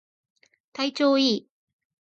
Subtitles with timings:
[0.73, 1.47] 体調いい